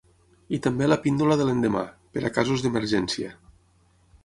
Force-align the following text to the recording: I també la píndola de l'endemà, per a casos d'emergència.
I 0.57 0.59
també 0.67 0.87
la 0.87 0.97
píndola 1.03 1.37
de 1.41 1.45
l'endemà, 1.49 1.85
per 2.17 2.25
a 2.25 2.33
casos 2.41 2.65
d'emergència. 2.65 3.33